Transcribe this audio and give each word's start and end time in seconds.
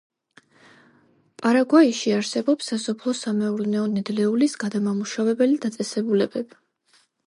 პარაგვაიში 1.43 2.15
არსებობს 2.21 2.71
სასოფლო 2.73 3.15
სამეურნეო 3.21 3.87
ნედლეულის 3.95 4.59
გადამამუშავებელი 4.67 5.65
დაწესებულებები. 5.71 6.65